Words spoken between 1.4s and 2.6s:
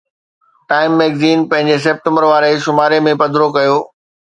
پنهنجي سيپٽمبر واري